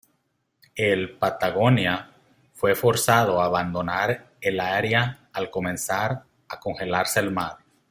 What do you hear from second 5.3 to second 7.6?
al comenzar a congelarse el mar.